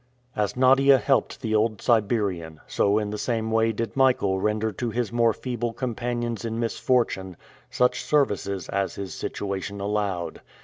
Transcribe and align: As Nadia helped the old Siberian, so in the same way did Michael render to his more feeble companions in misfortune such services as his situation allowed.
As 0.35 0.57
Nadia 0.57 0.97
helped 0.97 1.41
the 1.41 1.53
old 1.53 1.79
Siberian, 1.79 2.59
so 2.65 2.97
in 2.97 3.11
the 3.11 3.19
same 3.19 3.51
way 3.51 3.71
did 3.71 3.95
Michael 3.95 4.39
render 4.39 4.71
to 4.71 4.89
his 4.89 5.13
more 5.13 5.31
feeble 5.31 5.73
companions 5.73 6.43
in 6.43 6.59
misfortune 6.59 7.37
such 7.69 8.03
services 8.03 8.67
as 8.69 8.95
his 8.95 9.13
situation 9.13 9.79
allowed. 9.79 10.41